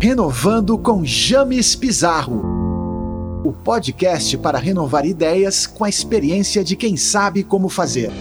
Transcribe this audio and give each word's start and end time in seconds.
Renovando 0.00 0.78
com 0.78 1.04
James 1.04 1.74
Pizarro. 1.74 2.40
O 3.44 3.52
podcast 3.52 4.38
para 4.38 4.56
renovar 4.56 5.04
ideias 5.04 5.66
com 5.66 5.84
a 5.84 5.88
experiência 5.88 6.62
de 6.62 6.76
quem 6.76 6.96
sabe 6.96 7.42
como 7.42 7.68
fazer. 7.68 8.12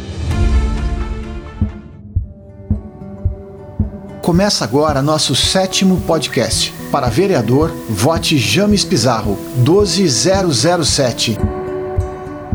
Começa 4.24 4.64
agora 4.64 5.04
nosso 5.04 5.36
sétimo 5.36 6.02
podcast. 6.02 6.74
Para 6.92 7.10
vereador, 7.10 7.72
vote 7.88 8.40
James 8.40 8.84
Pizarro, 8.84 9.38
12007. 9.58 11.38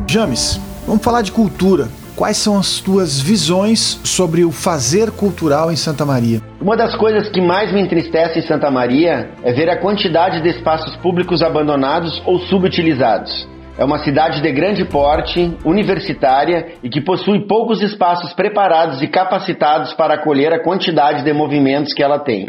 James, 0.05 0.59
vamos 0.85 1.05
falar 1.05 1.23
de 1.23 1.31
cultura. 1.31 1.89
Quais 2.15 2.37
são 2.37 2.59
as 2.59 2.79
tuas 2.79 3.19
visões 3.19 3.99
sobre 4.05 4.45
o 4.45 4.53
fazer 4.53 5.11
cultural 5.11 5.73
em 5.73 5.77
Santa 5.77 6.05
Maria? 6.05 6.43
Uma 6.61 6.77
das 6.77 6.95
coisas 6.95 7.31
que 7.31 7.41
mais 7.41 7.73
me 7.73 7.81
entristece 7.81 8.39
em 8.39 8.43
Santa 8.43 8.71
Maria 8.71 9.31
é 9.43 9.51
ver 9.53 9.71
a 9.71 9.81
quantidade 9.81 10.43
de 10.43 10.49
espaços 10.51 10.95
públicos 10.97 11.43
abandonados 11.43 12.23
ou 12.27 12.39
subutilizados. 12.39 13.49
É 13.79 13.85
uma 13.85 13.99
cidade 13.99 14.43
de 14.43 14.53
grande 14.53 14.85
porte, 14.85 15.57
universitária 15.65 16.75
e 16.83 16.91
que 16.91 17.01
possui 17.01 17.47
poucos 17.47 17.81
espaços 17.81 18.35
preparados 18.35 19.03
e 19.03 19.09
capacitados 19.09 19.95
para 19.95 20.15
acolher 20.15 20.53
a 20.53 20.63
quantidade 20.63 21.25
de 21.25 21.33
movimentos 21.33 21.95
que 21.95 22.03
ela 22.03 22.19
tem. 22.19 22.45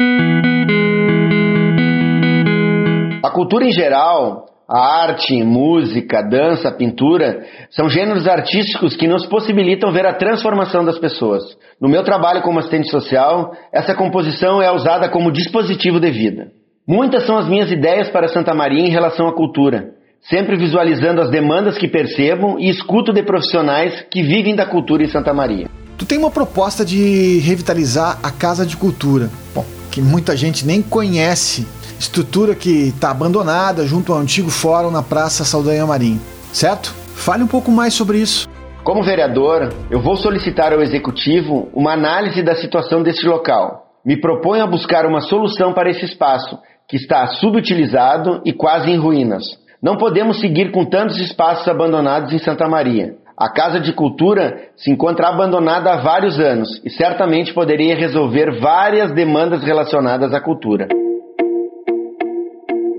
A 3.22 3.30
cultura 3.30 3.64
em 3.64 3.72
geral 3.72 4.44
a 4.68 5.02
arte, 5.02 5.42
música, 5.42 6.22
dança, 6.22 6.72
pintura 6.72 7.44
são 7.70 7.88
gêneros 7.88 8.26
artísticos 8.26 8.96
que 8.96 9.06
nos 9.06 9.26
possibilitam 9.26 9.92
ver 9.92 10.06
a 10.06 10.14
transformação 10.14 10.84
das 10.84 10.98
pessoas. 10.98 11.42
No 11.80 11.88
meu 11.88 12.02
trabalho 12.02 12.42
como 12.42 12.58
assistente 12.58 12.90
social, 12.90 13.52
essa 13.72 13.94
composição 13.94 14.62
é 14.62 14.72
usada 14.72 15.08
como 15.08 15.30
dispositivo 15.30 16.00
de 16.00 16.10
vida. 16.10 16.48
Muitas 16.86 17.26
são 17.26 17.36
as 17.36 17.48
minhas 17.48 17.70
ideias 17.70 18.08
para 18.08 18.28
Santa 18.28 18.54
Maria 18.54 18.86
em 18.86 18.90
relação 18.90 19.28
à 19.28 19.34
cultura, 19.34 19.90
sempre 20.22 20.56
visualizando 20.56 21.20
as 21.20 21.30
demandas 21.30 21.76
que 21.76 21.88
percebo 21.88 22.58
e 22.58 22.70
escuto 22.70 23.12
de 23.12 23.22
profissionais 23.22 24.04
que 24.10 24.22
vivem 24.22 24.54
da 24.54 24.64
cultura 24.64 25.02
em 25.02 25.08
Santa 25.08 25.34
Maria. 25.34 25.66
Tu 25.98 26.06
tem 26.06 26.18
uma 26.18 26.30
proposta 26.30 26.84
de 26.84 27.38
revitalizar 27.38 28.18
a 28.22 28.30
Casa 28.30 28.66
de 28.66 28.76
Cultura, 28.76 29.30
bom, 29.54 29.64
que 29.90 30.00
muita 30.00 30.36
gente 30.36 30.66
nem 30.66 30.82
conhece 30.82 31.66
estrutura 31.98 32.54
que 32.54 32.88
está 32.88 33.10
abandonada 33.10 33.86
junto 33.86 34.12
ao 34.12 34.18
antigo 34.18 34.50
fórum 34.50 34.90
na 34.90 35.02
Praça 35.02 35.44
Saldanha 35.44 35.86
Marim, 35.86 36.20
certo? 36.52 36.94
Fale 37.14 37.42
um 37.42 37.46
pouco 37.46 37.70
mais 37.70 37.94
sobre 37.94 38.18
isso. 38.18 38.48
Como 38.82 39.02
vereador, 39.02 39.72
eu 39.90 40.00
vou 40.00 40.16
solicitar 40.16 40.72
ao 40.72 40.82
Executivo 40.82 41.68
uma 41.72 41.92
análise 41.92 42.42
da 42.42 42.54
situação 42.54 43.02
desse 43.02 43.24
local. 43.26 43.84
Me 44.04 44.20
proponho 44.20 44.62
a 44.62 44.66
buscar 44.66 45.06
uma 45.06 45.20
solução 45.22 45.72
para 45.72 45.88
esse 45.88 46.04
espaço, 46.04 46.58
que 46.86 46.96
está 46.96 47.26
subutilizado 47.26 48.42
e 48.44 48.52
quase 48.52 48.90
em 48.90 48.98
ruínas. 48.98 49.42
Não 49.82 49.96
podemos 49.96 50.40
seguir 50.40 50.70
com 50.70 50.84
tantos 50.84 51.18
espaços 51.18 51.66
abandonados 51.66 52.32
em 52.32 52.38
Santa 52.38 52.68
Maria. 52.68 53.14
A 53.36 53.50
Casa 53.50 53.80
de 53.80 53.92
Cultura 53.92 54.68
se 54.76 54.90
encontra 54.90 55.28
abandonada 55.28 55.92
há 55.92 55.96
vários 55.96 56.38
anos 56.38 56.68
e 56.84 56.90
certamente 56.90 57.52
poderia 57.52 57.96
resolver 57.96 58.60
várias 58.60 59.12
demandas 59.12 59.62
relacionadas 59.62 60.32
à 60.32 60.40
cultura. 60.40 60.86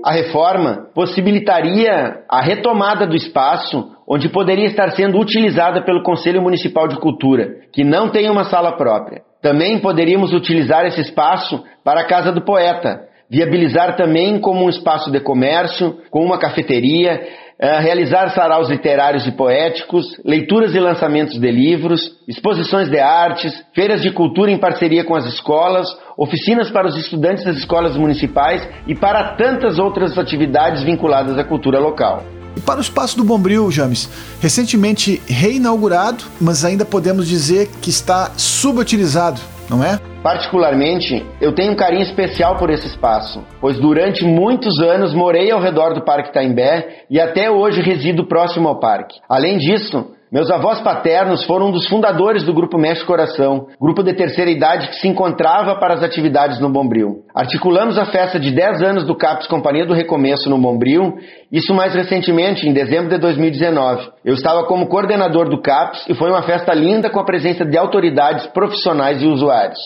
A 0.06 0.12
reforma 0.12 0.86
possibilitaria 0.94 2.22
a 2.30 2.40
retomada 2.40 3.08
do 3.08 3.16
espaço 3.16 3.90
onde 4.08 4.28
poderia 4.28 4.66
estar 4.66 4.92
sendo 4.92 5.18
utilizada 5.18 5.82
pelo 5.82 6.04
Conselho 6.04 6.40
Municipal 6.40 6.86
de 6.86 6.96
Cultura, 7.00 7.56
que 7.72 7.82
não 7.82 8.08
tem 8.08 8.30
uma 8.30 8.44
sala 8.44 8.76
própria. 8.76 9.22
Também 9.42 9.80
poderíamos 9.80 10.32
utilizar 10.32 10.86
esse 10.86 11.00
espaço 11.00 11.60
para 11.82 12.02
a 12.02 12.06
Casa 12.06 12.30
do 12.30 12.40
Poeta, 12.40 13.00
viabilizar 13.28 13.96
também 13.96 14.38
como 14.38 14.64
um 14.64 14.68
espaço 14.68 15.10
de 15.10 15.18
comércio, 15.18 15.96
com 16.08 16.24
uma 16.24 16.38
cafeteria, 16.38 17.26
realizar 17.58 18.30
saraus 18.30 18.68
literários 18.68 19.26
e 19.26 19.32
poéticos, 19.32 20.06
leituras 20.24 20.74
e 20.74 20.80
lançamentos 20.80 21.38
de 21.38 21.50
livros, 21.50 22.12
exposições 22.28 22.90
de 22.90 22.98
artes, 22.98 23.52
feiras 23.74 24.02
de 24.02 24.10
cultura 24.10 24.50
em 24.50 24.58
parceria 24.58 25.04
com 25.04 25.14
as 25.14 25.24
escolas, 25.24 25.88
oficinas 26.18 26.70
para 26.70 26.86
os 26.86 26.96
estudantes 26.96 27.44
das 27.44 27.56
escolas 27.56 27.96
municipais 27.96 28.66
e 28.86 28.94
para 28.94 29.36
tantas 29.36 29.78
outras 29.78 30.18
atividades 30.18 30.82
vinculadas 30.82 31.38
à 31.38 31.44
cultura 31.44 31.78
local. 31.78 32.22
E 32.56 32.60
para 32.60 32.78
o 32.78 32.82
Espaço 32.82 33.16
do 33.18 33.24
Bombril, 33.24 33.70
James, 33.70 34.08
recentemente 34.40 35.20
reinaugurado, 35.28 36.24
mas 36.40 36.64
ainda 36.64 36.84
podemos 36.84 37.28
dizer 37.28 37.68
que 37.82 37.90
está 37.90 38.30
subutilizado, 38.36 39.40
não 39.68 39.84
é? 39.84 40.00
Particularmente, 40.26 41.24
eu 41.40 41.52
tenho 41.52 41.70
um 41.70 41.76
carinho 41.76 42.02
especial 42.02 42.56
por 42.56 42.68
esse 42.68 42.88
espaço, 42.88 43.44
pois 43.60 43.78
durante 43.78 44.24
muitos 44.24 44.80
anos 44.80 45.14
morei 45.14 45.52
ao 45.52 45.60
redor 45.60 45.94
do 45.94 46.04
Parque 46.04 46.32
Taimbé 46.32 47.04
e 47.08 47.20
até 47.20 47.48
hoje 47.48 47.80
resido 47.80 48.26
próximo 48.26 48.66
ao 48.66 48.80
parque. 48.80 49.20
Além 49.28 49.56
disso, 49.56 50.15
meus 50.36 50.50
avós 50.50 50.82
paternos 50.82 51.44
foram 51.44 51.68
um 51.68 51.72
dos 51.72 51.88
fundadores 51.88 52.44
do 52.44 52.52
Grupo 52.52 52.76
Mexe 52.76 53.02
Coração, 53.06 53.68
grupo 53.80 54.02
de 54.02 54.12
terceira 54.12 54.50
idade 54.50 54.88
que 54.88 54.96
se 54.96 55.08
encontrava 55.08 55.76
para 55.76 55.94
as 55.94 56.02
atividades 56.02 56.60
no 56.60 56.68
Bombril. 56.68 57.22
Articulamos 57.34 57.96
a 57.96 58.04
festa 58.04 58.38
de 58.38 58.50
10 58.50 58.82
anos 58.82 59.06
do 59.06 59.16
CAPS 59.16 59.46
Companhia 59.46 59.86
do 59.86 59.94
Recomeço 59.94 60.50
no 60.50 60.58
Bombril, 60.58 61.14
isso 61.50 61.72
mais 61.72 61.94
recentemente, 61.94 62.68
em 62.68 62.74
dezembro 62.74 63.08
de 63.08 63.16
2019. 63.16 64.10
Eu 64.22 64.34
estava 64.34 64.66
como 64.66 64.88
coordenador 64.88 65.48
do 65.48 65.62
CAPS 65.62 66.04
e 66.06 66.14
foi 66.14 66.30
uma 66.30 66.42
festa 66.42 66.74
linda 66.74 67.08
com 67.08 67.18
a 67.18 67.24
presença 67.24 67.64
de 67.64 67.78
autoridades, 67.78 68.46
profissionais 68.48 69.22
e 69.22 69.26
usuários. 69.26 69.78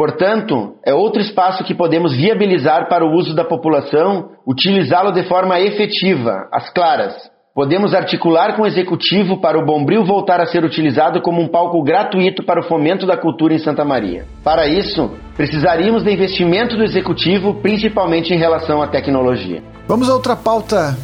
Portanto, 0.00 0.76
é 0.82 0.94
outro 0.94 1.20
espaço 1.20 1.62
que 1.62 1.74
podemos 1.74 2.16
viabilizar 2.16 2.88
para 2.88 3.04
o 3.04 3.12
uso 3.12 3.34
da 3.34 3.44
população, 3.44 4.30
utilizá-lo 4.46 5.12
de 5.12 5.24
forma 5.24 5.60
efetiva, 5.60 6.48
às 6.50 6.70
claras. 6.70 7.14
Podemos 7.54 7.92
articular 7.92 8.56
com 8.56 8.62
o 8.62 8.66
executivo 8.66 9.42
para 9.42 9.58
o 9.58 9.66
Bombril 9.66 10.02
voltar 10.02 10.40
a 10.40 10.46
ser 10.46 10.64
utilizado 10.64 11.20
como 11.20 11.42
um 11.42 11.48
palco 11.48 11.82
gratuito 11.82 12.42
para 12.42 12.60
o 12.60 12.62
fomento 12.62 13.06
da 13.06 13.14
cultura 13.14 13.52
em 13.52 13.58
Santa 13.58 13.84
Maria. 13.84 14.24
Para 14.42 14.66
isso, 14.66 15.10
precisaríamos 15.36 16.02
de 16.02 16.10
investimento 16.10 16.78
do 16.78 16.82
executivo, 16.82 17.56
principalmente 17.60 18.32
em 18.32 18.38
relação 18.38 18.80
à 18.80 18.88
tecnologia. 18.88 19.62
Vamos 19.86 20.08
a 20.08 20.14
outra 20.14 20.34
pauta 20.34 20.96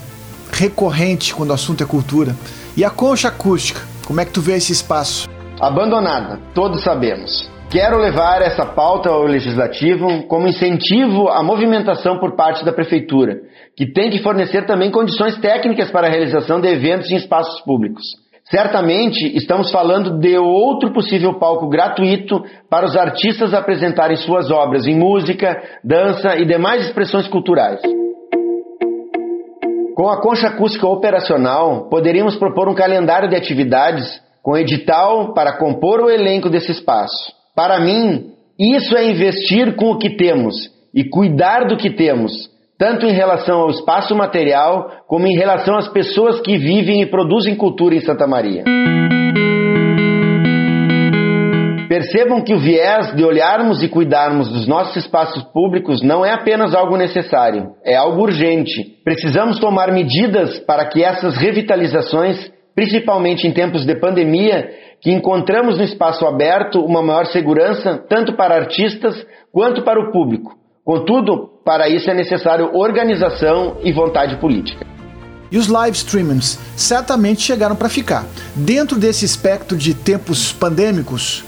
recorrente 0.50 1.34
quando 1.34 1.50
o 1.50 1.52
assunto 1.52 1.84
é 1.84 1.86
cultura. 1.86 2.34
E 2.74 2.82
a 2.82 2.88
concha 2.88 3.28
acústica? 3.28 3.82
Como 4.06 4.22
é 4.22 4.24
que 4.24 4.32
tu 4.32 4.40
vê 4.40 4.54
esse 4.54 4.72
espaço? 4.72 5.28
Abandonada, 5.60 6.40
todos 6.54 6.82
sabemos. 6.82 7.54
Quero 7.70 7.98
levar 7.98 8.42
essa 8.42 8.64
pauta 8.64 9.10
ao 9.10 9.24
legislativo 9.24 10.22
como 10.28 10.46
incentivo 10.46 11.28
à 11.28 11.42
movimentação 11.42 12.18
por 12.18 12.36
parte 12.36 12.64
da 12.64 12.72
prefeitura, 12.72 13.40
que 13.76 13.92
tem 13.92 14.08
que 14.08 14.22
fornecer 14.22 14.64
também 14.66 14.90
condições 14.90 15.36
técnicas 15.38 15.90
para 15.90 16.06
a 16.06 16.10
realização 16.10 16.60
de 16.60 16.68
eventos 16.68 17.10
em 17.10 17.16
espaços 17.16 17.60
públicos. 17.62 18.04
Certamente 18.44 19.36
estamos 19.36 19.72
falando 19.72 20.20
de 20.20 20.38
outro 20.38 20.92
possível 20.92 21.40
palco 21.40 21.68
gratuito 21.68 22.40
para 22.70 22.86
os 22.86 22.96
artistas 22.96 23.52
apresentarem 23.52 24.16
suas 24.16 24.48
obras 24.52 24.86
em 24.86 24.96
música, 24.96 25.60
dança 25.82 26.36
e 26.36 26.46
demais 26.46 26.86
expressões 26.86 27.26
culturais. 27.26 27.80
Com 29.96 30.08
a 30.08 30.20
concha 30.20 30.46
acústica 30.46 30.86
operacional, 30.86 31.88
poderíamos 31.88 32.36
propor 32.36 32.68
um 32.68 32.74
calendário 32.74 33.28
de 33.28 33.34
atividades 33.34 34.22
com 34.40 34.56
edital 34.56 35.34
para 35.34 35.58
compor 35.58 36.00
o 36.00 36.08
elenco 36.08 36.48
desse 36.48 36.70
espaço. 36.70 37.35
Para 37.56 37.80
mim, 37.80 38.32
isso 38.60 38.94
é 38.94 39.10
investir 39.10 39.74
com 39.76 39.86
o 39.86 39.98
que 39.98 40.14
temos 40.14 40.54
e 40.94 41.04
cuidar 41.04 41.66
do 41.66 41.78
que 41.78 41.88
temos, 41.88 42.50
tanto 42.78 43.06
em 43.06 43.12
relação 43.12 43.60
ao 43.60 43.70
espaço 43.70 44.14
material, 44.14 44.90
como 45.08 45.26
em 45.26 45.34
relação 45.34 45.74
às 45.74 45.88
pessoas 45.88 46.38
que 46.42 46.58
vivem 46.58 47.00
e 47.00 47.06
produzem 47.06 47.56
cultura 47.56 47.94
em 47.94 48.00
Santa 48.00 48.26
Maria. 48.26 48.62
Percebam 51.88 52.44
que 52.44 52.52
o 52.52 52.58
viés 52.58 53.16
de 53.16 53.24
olharmos 53.24 53.82
e 53.82 53.88
cuidarmos 53.88 54.50
dos 54.50 54.66
nossos 54.68 54.96
espaços 54.96 55.42
públicos 55.44 56.02
não 56.02 56.26
é 56.26 56.32
apenas 56.32 56.74
algo 56.74 56.94
necessário, 56.98 57.70
é 57.82 57.96
algo 57.96 58.20
urgente. 58.20 58.84
Precisamos 59.02 59.58
tomar 59.58 59.90
medidas 59.90 60.58
para 60.58 60.84
que 60.84 61.02
essas 61.02 61.38
revitalizações, 61.38 62.52
principalmente 62.74 63.46
em 63.46 63.52
tempos 63.52 63.86
de 63.86 63.98
pandemia, 63.98 64.68
que 65.00 65.10
encontramos 65.12 65.78
no 65.78 65.84
espaço 65.84 66.26
aberto 66.26 66.80
uma 66.80 67.02
maior 67.02 67.26
segurança 67.26 68.04
tanto 68.08 68.34
para 68.34 68.56
artistas 68.56 69.14
quanto 69.52 69.82
para 69.82 70.00
o 70.00 70.10
público. 70.10 70.56
Contudo, 70.84 71.50
para 71.64 71.88
isso 71.88 72.10
é 72.10 72.14
necessário 72.14 72.70
organização 72.74 73.78
e 73.82 73.92
vontade 73.92 74.36
política. 74.36 74.86
E 75.50 75.58
os 75.58 75.68
live 75.68 75.96
streamings 75.96 76.58
certamente 76.76 77.42
chegaram 77.42 77.76
para 77.76 77.88
ficar. 77.88 78.24
Dentro 78.54 78.98
desse 78.98 79.24
espectro 79.24 79.76
de 79.76 79.94
tempos 79.94 80.52
pandêmicos, 80.52 81.44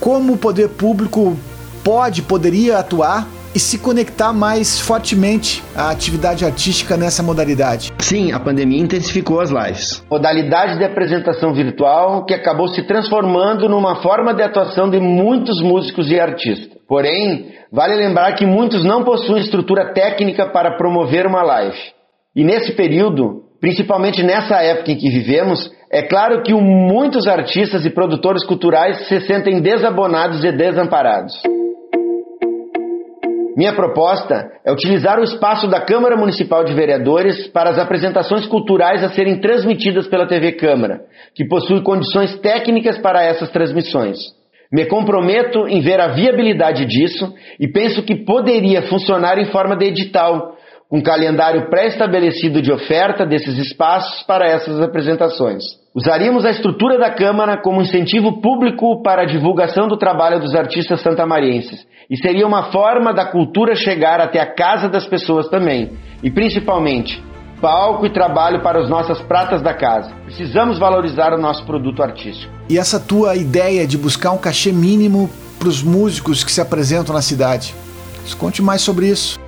como 0.00 0.34
o 0.34 0.38
poder 0.38 0.68
público 0.68 1.36
pode, 1.84 2.22
poderia 2.22 2.78
atuar 2.78 3.26
e 3.56 3.58
se 3.58 3.78
conectar 3.78 4.34
mais 4.34 4.78
fortemente 4.78 5.64
à 5.74 5.88
atividade 5.88 6.44
artística 6.44 6.94
nessa 6.94 7.22
modalidade? 7.22 7.90
Sim, 8.00 8.30
a 8.30 8.38
pandemia 8.38 8.82
intensificou 8.82 9.40
as 9.40 9.48
lives. 9.48 10.04
Modalidade 10.10 10.76
de 10.76 10.84
apresentação 10.84 11.54
virtual 11.54 12.26
que 12.26 12.34
acabou 12.34 12.68
se 12.68 12.82
transformando 12.82 13.66
numa 13.66 14.02
forma 14.02 14.34
de 14.34 14.42
atuação 14.42 14.90
de 14.90 15.00
muitos 15.00 15.62
músicos 15.62 16.10
e 16.10 16.20
artistas. 16.20 16.76
Porém, 16.86 17.46
vale 17.72 17.96
lembrar 17.96 18.34
que 18.34 18.44
muitos 18.44 18.84
não 18.84 19.02
possuem 19.02 19.42
estrutura 19.42 19.94
técnica 19.94 20.50
para 20.50 20.76
promover 20.76 21.26
uma 21.26 21.42
live. 21.42 21.78
E 22.36 22.44
nesse 22.44 22.72
período, 22.72 23.40
principalmente 23.58 24.22
nessa 24.22 24.56
época 24.56 24.92
em 24.92 24.98
que 24.98 25.08
vivemos, 25.08 25.70
é 25.90 26.02
claro 26.02 26.42
que 26.42 26.52
muitos 26.52 27.26
artistas 27.26 27.86
e 27.86 27.90
produtores 27.90 28.44
culturais 28.44 29.08
se 29.08 29.18
sentem 29.22 29.62
desabonados 29.62 30.44
e 30.44 30.52
desamparados. 30.52 31.55
Minha 33.56 33.72
proposta 33.72 34.52
é 34.66 34.70
utilizar 34.70 35.18
o 35.18 35.24
espaço 35.24 35.66
da 35.66 35.80
Câmara 35.80 36.14
Municipal 36.14 36.62
de 36.62 36.74
Vereadores 36.74 37.48
para 37.48 37.70
as 37.70 37.78
apresentações 37.78 38.46
culturais 38.46 39.02
a 39.02 39.08
serem 39.08 39.40
transmitidas 39.40 40.06
pela 40.06 40.26
TV 40.26 40.52
Câmara, 40.52 41.00
que 41.34 41.48
possui 41.48 41.80
condições 41.80 42.38
técnicas 42.40 42.98
para 42.98 43.24
essas 43.24 43.48
transmissões. 43.50 44.18
Me 44.70 44.84
comprometo 44.84 45.66
em 45.68 45.80
ver 45.80 45.98
a 45.98 46.08
viabilidade 46.08 46.84
disso 46.84 47.32
e 47.58 47.66
penso 47.66 48.02
que 48.02 48.26
poderia 48.26 48.82
funcionar 48.82 49.38
em 49.38 49.46
forma 49.46 49.74
de 49.74 49.86
edital, 49.86 50.54
um 50.92 51.00
calendário 51.00 51.70
pré-estabelecido 51.70 52.60
de 52.60 52.70
oferta 52.70 53.24
desses 53.24 53.56
espaços 53.56 54.22
para 54.24 54.46
essas 54.46 54.82
apresentações. 54.82 55.64
Usaríamos 55.96 56.44
a 56.44 56.50
estrutura 56.50 56.98
da 56.98 57.10
Câmara 57.10 57.56
como 57.56 57.80
incentivo 57.80 58.42
público 58.42 59.02
para 59.02 59.22
a 59.22 59.24
divulgação 59.24 59.88
do 59.88 59.96
trabalho 59.96 60.38
dos 60.38 60.54
artistas 60.54 61.00
santamarienses 61.00 61.86
e 62.10 62.18
seria 62.18 62.46
uma 62.46 62.70
forma 62.70 63.14
da 63.14 63.24
cultura 63.24 63.74
chegar 63.74 64.20
até 64.20 64.38
a 64.38 64.44
casa 64.44 64.90
das 64.90 65.06
pessoas 65.06 65.48
também. 65.48 65.92
E 66.22 66.30
principalmente, 66.30 67.24
palco 67.62 68.04
e 68.04 68.10
trabalho 68.10 68.62
para 68.62 68.78
as 68.78 68.90
nossas 68.90 69.22
pratas 69.22 69.62
da 69.62 69.72
casa. 69.72 70.12
Precisamos 70.26 70.78
valorizar 70.78 71.32
o 71.32 71.40
nosso 71.40 71.64
produto 71.64 72.02
artístico. 72.02 72.52
E 72.68 72.76
essa 72.76 73.00
tua 73.00 73.34
ideia 73.34 73.86
de 73.86 73.96
buscar 73.96 74.32
um 74.32 74.38
cachê 74.38 74.72
mínimo 74.72 75.30
para 75.58 75.68
os 75.68 75.82
músicos 75.82 76.44
que 76.44 76.52
se 76.52 76.60
apresentam 76.60 77.14
na 77.14 77.22
cidade? 77.22 77.74
Conte 78.38 78.60
mais 78.60 78.82
sobre 78.82 79.06
isso. 79.06 79.40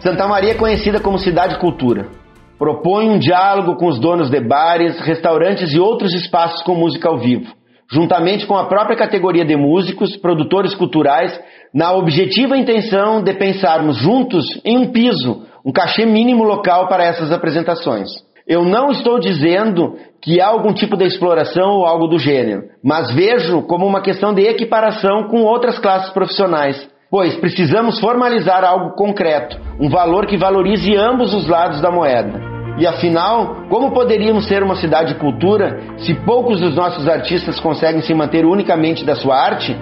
Santa 0.00 0.28
Maria 0.28 0.52
é 0.52 0.54
conhecida 0.54 1.00
como 1.00 1.18
cidade 1.18 1.58
cultura 1.58 2.17
propõe 2.58 3.08
um 3.08 3.18
diálogo 3.18 3.76
com 3.76 3.86
os 3.86 4.00
donos 4.00 4.30
de 4.30 4.40
bares, 4.40 4.98
restaurantes 5.00 5.72
e 5.72 5.78
outros 5.78 6.12
espaços 6.12 6.62
com 6.62 6.74
música 6.74 7.08
ao 7.08 7.18
vivo, 7.18 7.54
juntamente 7.90 8.46
com 8.46 8.56
a 8.56 8.66
própria 8.66 8.96
categoria 8.96 9.44
de 9.44 9.56
músicos, 9.56 10.16
produtores 10.16 10.74
culturais, 10.74 11.38
na 11.72 11.92
objetiva 11.92 12.56
intenção 12.56 13.22
de 13.22 13.32
pensarmos 13.34 13.96
juntos 13.96 14.60
em 14.64 14.76
um 14.76 14.90
piso, 14.90 15.46
um 15.64 15.72
cachê 15.72 16.04
mínimo 16.04 16.42
local 16.42 16.88
para 16.88 17.04
essas 17.04 17.30
apresentações. 17.30 18.08
Eu 18.46 18.64
não 18.64 18.90
estou 18.90 19.20
dizendo 19.20 19.96
que 20.22 20.40
há 20.40 20.48
algum 20.48 20.72
tipo 20.72 20.96
de 20.96 21.04
exploração 21.04 21.70
ou 21.72 21.84
algo 21.84 22.08
do 22.08 22.18
gênero, 22.18 22.62
mas 22.82 23.14
vejo 23.14 23.62
como 23.62 23.86
uma 23.86 24.00
questão 24.00 24.32
de 24.32 24.42
equiparação 24.42 25.28
com 25.28 25.42
outras 25.42 25.78
classes 25.78 26.10
profissionais, 26.10 26.88
pois 27.10 27.36
precisamos 27.36 28.00
formalizar 28.00 28.64
algo 28.64 28.94
concreto, 28.96 29.58
um 29.78 29.90
valor 29.90 30.26
que 30.26 30.38
valorize 30.38 30.96
ambos 30.96 31.34
os 31.34 31.46
lados 31.46 31.82
da 31.82 31.90
moeda. 31.90 32.47
E 32.78 32.86
afinal, 32.86 33.66
como 33.68 33.90
poderíamos 33.90 34.46
ser 34.46 34.62
uma 34.62 34.76
cidade 34.76 35.14
de 35.14 35.20
cultura 35.20 35.80
se 35.98 36.14
poucos 36.14 36.60
dos 36.60 36.76
nossos 36.76 37.08
artistas 37.08 37.58
conseguem 37.58 38.02
se 38.02 38.14
manter 38.14 38.44
unicamente 38.44 39.04
da 39.04 39.16
sua 39.16 39.36
arte? 39.36 39.76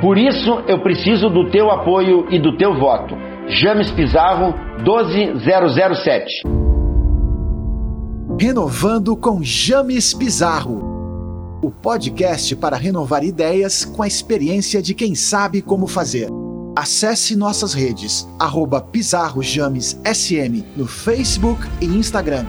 Por 0.00 0.16
isso, 0.16 0.62
eu 0.68 0.80
preciso 0.80 1.28
do 1.28 1.50
teu 1.50 1.70
apoio 1.70 2.26
e 2.30 2.38
do 2.38 2.56
teu 2.56 2.78
voto. 2.78 3.16
James 3.48 3.90
Pizarro, 3.90 4.54
12007. 4.84 6.42
Renovando 8.38 9.16
com 9.16 9.42
James 9.42 10.14
Pizarro. 10.14 11.58
O 11.62 11.70
podcast 11.70 12.54
para 12.54 12.76
renovar 12.76 13.24
ideias 13.24 13.84
com 13.84 14.02
a 14.02 14.06
experiência 14.06 14.80
de 14.80 14.94
quem 14.94 15.16
sabe 15.16 15.62
como 15.62 15.88
fazer. 15.88 16.28
Acesse 16.76 17.34
nossas 17.34 17.72
redes, 17.72 18.28
arroba 18.38 18.82
Pizarro 18.82 19.42
James 19.42 19.98
SM, 20.04 20.62
no 20.76 20.86
Facebook 20.86 21.66
e 21.80 21.86
Instagram. 21.86 22.44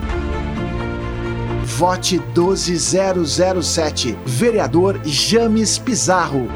Vote 1.64 2.18
12007, 2.34 4.18
vereador 4.26 5.00
James 5.02 5.78
Pizarro. 5.78 6.46